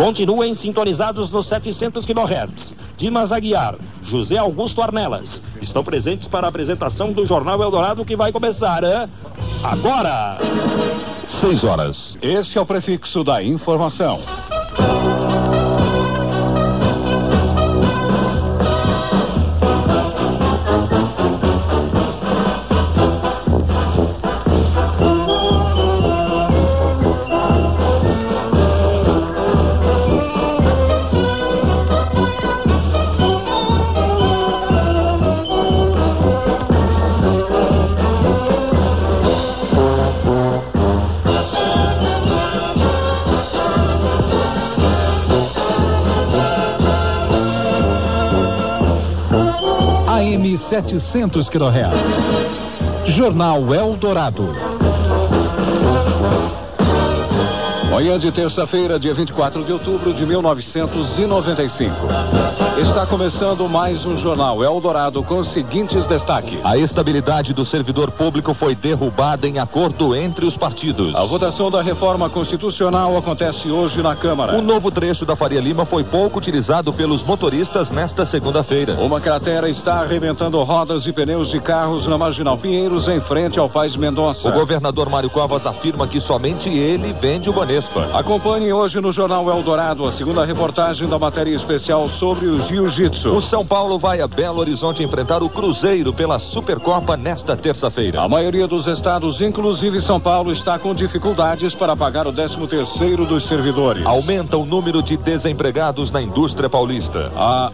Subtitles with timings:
[0.00, 2.72] Continuem sintonizados nos 700 kHz.
[2.96, 8.32] Dimas Aguiar, José Augusto Arnelas estão presentes para a apresentação do Jornal Eldorado que vai
[8.32, 9.10] começar hein?
[9.62, 10.38] agora.
[11.42, 12.16] 6 horas.
[12.22, 14.22] Este é o prefixo da informação.
[50.30, 53.16] AM 700 kHz.
[53.16, 54.54] Jornal Eldorado.
[57.90, 61.96] Manhã de terça-feira, dia 24 de outubro de 1995.
[62.78, 66.60] Está começando mais um jornal Eldorado com os seguintes destaques.
[66.64, 71.14] A estabilidade do servidor público foi derrubada em acordo entre os partidos.
[71.14, 74.56] A votação da reforma constitucional acontece hoje na Câmara.
[74.56, 78.94] O novo trecho da Faria Lima foi pouco utilizado pelos motoristas nesta segunda-feira.
[78.94, 83.68] Uma cratera está arrebentando rodas e pneus de carros na Marginal Pinheiros, em frente ao
[83.68, 84.48] Paz Mendonça.
[84.48, 88.08] O governador Mário Covas afirma que somente ele vende o Banespa.
[88.14, 93.30] Acompanhe hoje no Jornal Eldorado a segunda reportagem da matéria especial sobre o Jiu-Jitsu.
[93.30, 98.20] O São Paulo vai a Belo Horizonte enfrentar o Cruzeiro pela Supercopa nesta terça-feira.
[98.20, 103.24] A maioria dos estados, inclusive São Paulo, está com dificuldades para pagar o 13 terceiro
[103.26, 104.04] dos servidores.
[104.06, 107.32] Aumenta o número de desempregados na indústria paulista.
[107.36, 107.72] A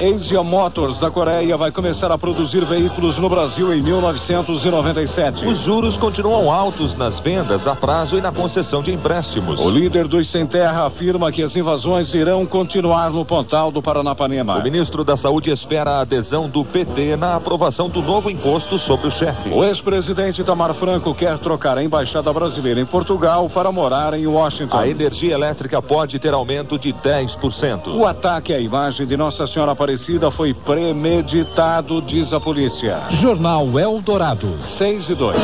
[0.00, 5.46] Asia Motors da Coreia vai começar a produzir veículos no Brasil em 1997.
[5.46, 9.60] Os juros continuam altos nas vendas a prazo e na concessão de empréstimos.
[9.60, 14.58] O líder dos Sem Terra afirma que as invasões irão continuar no Pontal do Paranapanema.
[14.58, 19.08] O ministro da Saúde espera a adesão do PT na aprovação do novo imposto sobre
[19.08, 19.48] o chefe.
[19.48, 24.76] O ex-presidente Tamar Franco quer trocar a embaixada brasileira em Portugal para morar em Washington.
[24.76, 27.94] A energia elétrica pode ter aumento de 10%.
[27.94, 33.02] O ataque à imagem de Nossa Senhora Aparecida foi premeditado, diz a polícia.
[33.10, 35.36] Jornal Eldorado, 6 e 2.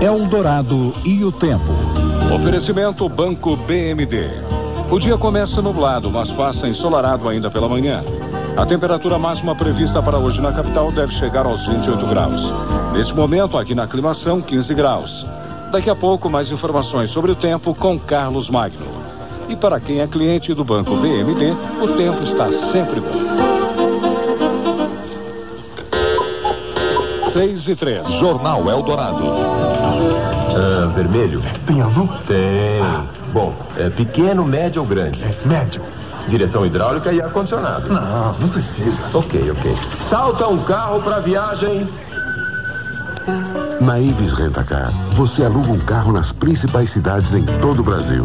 [0.00, 1.72] Eldorado e o tempo.
[2.34, 4.30] Oferecimento Banco BMD.
[4.90, 8.02] O dia começa nublado, mas passa ensolarado ainda pela manhã.
[8.56, 12.42] A temperatura máxima prevista para hoje na capital deve chegar aos 28 graus.
[12.92, 15.26] Neste momento, aqui na aclimação, 15 graus.
[15.72, 18.86] Daqui a pouco, mais informações sobre o tempo com Carlos Magno.
[19.48, 23.60] E para quem é cliente do Banco BMD, o tempo está sempre bom.
[27.32, 28.08] 6 e 3.
[28.18, 29.24] Jornal Eldorado.
[29.24, 31.42] Ah, vermelho?
[31.66, 32.08] Tem azul?
[32.26, 32.82] Tem.
[33.32, 35.22] Bom, é pequeno, médio ou grande?
[35.22, 35.82] É médio.
[36.30, 37.92] Direção hidráulica e ar-condicionado.
[37.92, 38.96] Não, não precisa.
[39.12, 39.76] Ok, ok.
[40.08, 41.88] Salta um carro para viagem.
[43.80, 48.24] Na Ives Rentacar, você aluga um carro nas principais cidades em todo o Brasil.